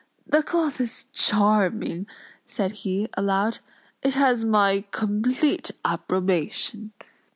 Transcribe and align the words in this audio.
the 0.25 0.41
cloth 0.41 0.81
is 0.81 1.05
charming," 1.13 2.07
said 2.47 2.71
he, 2.71 3.07
aloud. 3.15 3.59
"It 4.01 4.15
has 4.15 4.43
my 4.43 4.83
complete 4.89 5.69
approbation." 5.85 6.91